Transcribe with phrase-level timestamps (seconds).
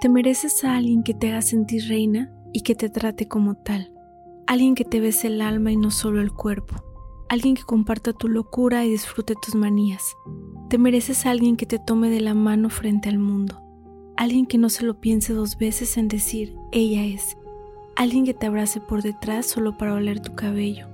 [0.00, 3.92] Te mereces a alguien que te haga sentir reina y que te trate como tal.
[4.46, 6.76] Alguien que te bese el alma y no solo el cuerpo.
[7.28, 10.16] Alguien que comparta tu locura y disfrute tus manías.
[10.70, 13.60] Te mereces a alguien que te tome de la mano frente al mundo.
[14.16, 17.36] Alguien que no se lo piense dos veces en decir, ella es.
[17.94, 20.86] Alguien que te abrace por detrás solo para oler tu cabello.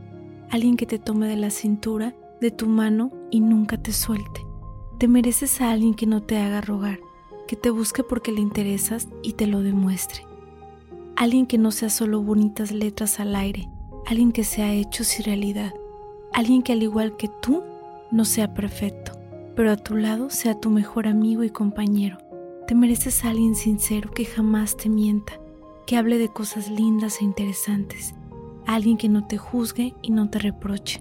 [0.50, 4.44] Alguien que te tome de la cintura, de tu mano y nunca te suelte.
[4.98, 7.05] Te mereces a alguien que no te haga rogar
[7.46, 10.22] que te busque porque le interesas y te lo demuestre.
[11.16, 13.68] Alguien que no sea solo bonitas letras al aire,
[14.06, 15.72] alguien que sea hechos y realidad,
[16.32, 17.62] alguien que al igual que tú
[18.10, 19.12] no sea perfecto,
[19.54, 22.18] pero a tu lado sea tu mejor amigo y compañero.
[22.66, 25.40] Te mereces a alguien sincero que jamás te mienta,
[25.86, 28.14] que hable de cosas lindas e interesantes,
[28.66, 31.00] alguien que no te juzgue y no te reproche,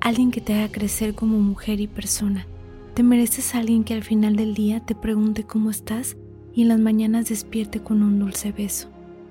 [0.00, 2.46] alguien que te haga crecer como mujer y persona
[2.94, 6.16] te mereces a alguien que al final del día te pregunte cómo estás
[6.52, 8.88] y en las mañanas despierte con un dulce beso.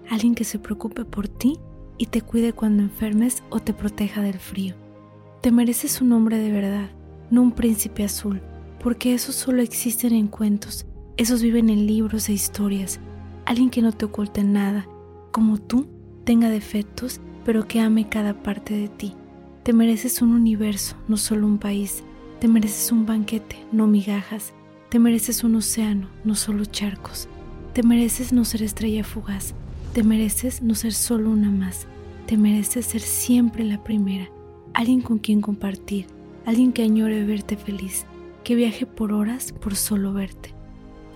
[0.10, 1.60] Alguien que se preocupe por ti
[1.98, 4.76] y te cuide cuando enfermes o te proteja del frío.
[5.42, 6.90] Te mereces un hombre de verdad,
[7.30, 8.42] no un príncipe azul,
[8.82, 10.86] porque esos solo existen en cuentos,
[11.18, 13.00] esos viven en libros e historias.
[13.46, 14.88] Alguien que no te oculte nada,
[15.32, 15.88] como tú,
[16.24, 19.14] tenga defectos, pero que ame cada parte de ti.
[19.64, 22.04] Te mereces un universo, no solo un país.
[22.40, 24.54] Te mereces un banquete, no migajas.
[24.88, 27.28] Te mereces un océano, no solo charcos.
[27.74, 29.54] Te mereces no ser estrella fugaz.
[29.94, 31.86] Te mereces no ser solo una más.
[32.28, 34.30] Te mereces ser siempre la primera.
[34.74, 36.08] Alguien con quien compartir.
[36.46, 38.06] Alguien que añore verte feliz.
[38.46, 40.54] Que viaje por horas por solo verte.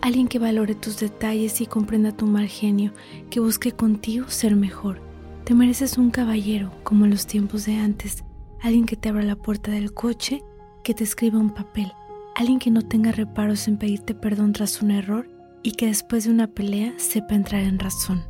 [0.02, 2.92] Alguien que valore tus detalles y comprenda tu mal genio.
[3.30, 5.00] Que busque contigo ser mejor.
[5.46, 8.26] Te mereces un caballero como en los tiempos de antes.
[8.62, 10.44] Alguien que te abra la puerta del coche
[10.84, 11.92] que te escriba un papel,
[12.36, 15.28] alguien que no tenga reparos en pedirte perdón tras un error
[15.64, 18.24] y que después de una pelea sepa entrar en razón,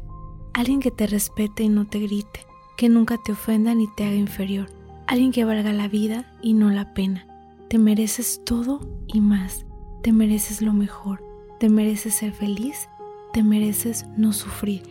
[0.54, 2.46] alguien que te respete y no te grite,
[2.78, 4.68] que nunca te ofenda ni te haga inferior,
[5.08, 7.28] alguien que valga la vida y no la pena.
[7.70, 9.66] Te mereces todo y más,
[10.04, 11.24] te mereces lo mejor,
[11.60, 12.88] te mereces ser feliz,
[13.34, 14.84] te mereces no sufrir,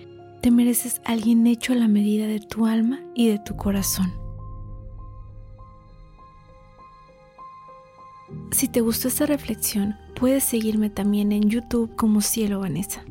[0.43, 4.22] te mereces alguien hecho a la medida de tu alma y de tu corazón.
[8.53, 13.03] Si te gustó esta reflexión, puedes seguirme también en YouTube como Cielo Vanessa.